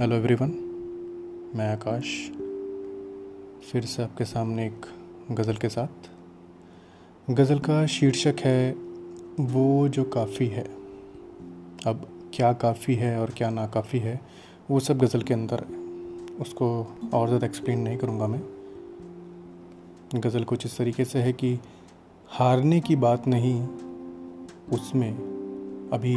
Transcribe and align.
Hello 0.00 0.16
everyone 0.16 0.48
मैं 1.56 1.72
आकाश, 1.72 2.04
फिर 3.70 3.84
से 3.84 4.02
आपके 4.02 4.24
सामने 4.24 4.66
एक 4.66 4.86
गज़ल 5.30 5.56
के 5.56 5.68
साथ। 5.68 6.08
गज़ल 7.30 7.58
का 7.58 7.86
शीर्षक 7.86 8.34
है, 8.40 8.72
वो 9.40 9.88
जो 9.88 10.04
काफ़ी 10.04 10.46
है। 10.46 10.64
अब 11.86 12.06
क्या 12.34 12.52
काफ़ी 12.52 12.94
है 12.94 13.20
और 13.20 13.30
क्या 13.30 13.50
नाकाफ़ी 13.50 13.98
है, 13.98 14.20
वो 14.70 14.80
सब 14.80 14.98
गज़ल 14.98 15.22
के 15.22 15.34
अंदर 15.34 15.64
है। 15.64 15.76
उसको 16.40 16.68
और 17.14 17.26
ज़्यादा 17.28 17.46
एक्सप्लेन 17.46 17.80
नहीं 17.80 17.98
करूँगा 17.98 18.26
मैं। 18.26 18.42
गज़ल 20.16 20.44
कुछ 20.44 20.66
इस 20.66 20.78
तरीके 20.78 21.04
से 21.04 21.18
है 21.18 21.32
कि 21.32 21.58
हारने 22.28 22.80
की 22.80 22.96
बात 22.96 23.28
नहीं, 23.28 23.66
उसमें 24.72 25.12
अभी 25.92 26.16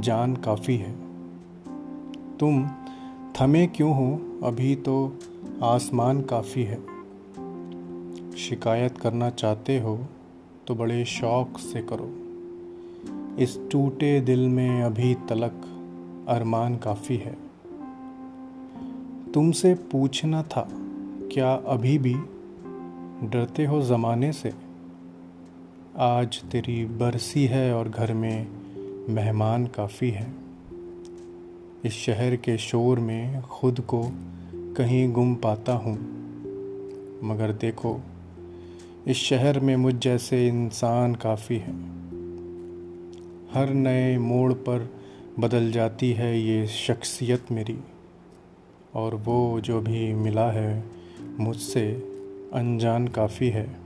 जान 0.00 0.36
काफ़ी 0.36 0.76
है। 0.76 0.92
तुम 2.38 2.68
थमे 3.40 3.66
क्यों 3.66 3.94
हो? 3.94 4.20
अभी 4.42 4.76
तो 4.76 5.18
आसमान 5.62 6.22
काफ़ी 6.22 6.62
है। 6.62 6.78
शिकायत 8.36 8.98
करना 8.98 9.30
चाहते 9.30 9.80
हो 9.80 9.98
तो 10.66 10.74
बड़े 10.74 11.04
शौक 11.04 11.58
से 11.58 11.82
करो। 11.82 12.10
इस 13.42 13.58
टूटे 13.72 14.20
दिल 14.20 14.48
में 14.48 14.82
अभी 14.82 15.14
तलक 15.14 15.52
अरमान 16.28 16.76
काफ़ी 16.76 17.16
है। 17.16 17.36
तुमसे 19.34 19.74
पूछना 19.74 20.42
था, 20.42 20.68
क्या 21.32 21.54
अभी 21.54 21.98
भी 21.98 22.14
डरते 23.22 23.64
हो 23.64 23.82
ज़माने 23.82 24.32
से? 24.32 24.52
आज 25.98 26.42
तेरी 26.42 26.84
बरसी 26.84 27.46
है 27.46 27.74
और 27.74 27.88
घर 27.88 28.12
में 28.12 28.46
मेहमान 29.08 29.66
काफ़ी 29.66 30.10
है। 30.10 30.45
इस 31.86 31.92
शहर 31.92 32.36
के 32.36 32.58
शोर 32.58 32.98
में 32.98 33.42
खुद 33.42 33.80
को 33.80 34.02
कहीं 34.76 35.12
गुम 35.12 35.34
पाता 35.34 35.72
हूँ। 35.72 35.98
मगर 37.24 37.52
देखो, 37.52 38.00
इस 39.06 39.16
शहर 39.16 39.60
में 39.60 39.76
मुझ 39.76 39.94
जैसे 39.94 40.48
इंसान 40.48 41.14
काफ़ी 41.14 41.56
है। 41.56 41.72
हर 43.54 43.74
नए 43.74 44.18
मोड़ 44.18 44.52
पर 44.52 44.90
बदल 45.38 45.70
जाती 45.70 46.12
है 46.12 46.40
ये 46.40 46.66
शख्सियत 46.66 47.52
मेरी, 47.52 47.78
और 48.94 49.14
वो 49.14 49.60
जो 49.60 49.80
भी 49.80 50.14
मिला 50.14 50.50
है 50.50 50.84
मुझसे 51.38 51.92
अनजान 52.52 53.08
काफ़ी 53.08 53.48
है। 53.48 53.76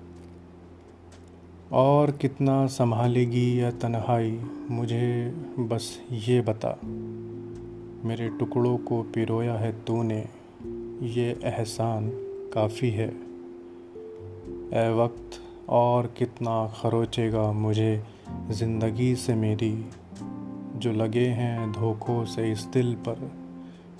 और 1.73 2.11
कितना 2.11 2.67
संभालेगी 2.67 3.61
या 3.61 3.71
तन्हाई 3.71 4.41
मुझे 4.71 5.35
बस 5.59 6.01
ये 6.13 6.41
बता। 6.41 6.79
मेरे 8.05 8.29
टुकड़ों 8.29 8.79
को 8.79 9.03
पिरोया 9.03 9.55
है 9.55 9.85
तूने। 9.85 10.25
ये 11.03 11.41
एहसान 11.45 12.11
काफ़ी 12.55 12.91
है। 12.91 13.09
ए 14.75 14.95
वक्त 14.95 15.43
और 15.69 16.07
कितना 16.07 16.73
खरोचेगा 16.81 17.53
मुझे 17.53 18.05
ज़िंदगी 18.51 19.17
से 19.17 19.35
मेरी। 19.35 19.87
जो 20.77 20.93
लगे 20.93 21.27
हैं 21.27 21.73
धोखों 21.73 22.25
से 22.25 22.53
इस 22.53 22.65
दिल 22.65 22.95
पर 22.95 23.33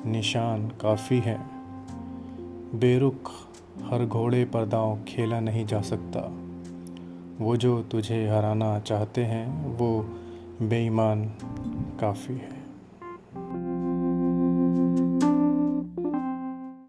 निशान 0.07 0.69
काफ़ी 0.69 1.19
है। 1.19 1.41
बेरुख 2.75 3.31
हर 3.83 4.07
घोड़े 4.07 4.45
पर 4.45 4.67
दांव 4.67 4.99
खेला 5.09 5.41
नहीं 5.41 5.67
जा 5.67 5.81
सकता। 5.81 6.33
वो 7.45 7.57
जो 7.57 7.83
तुझे 7.83 8.29
हराना 8.29 8.79
चाहते 8.81 9.25
हैं, 9.25 9.67
वो 9.67 10.01
बेईमान 10.63 11.25
काफ़ी 12.01 12.35
है। 12.35 12.60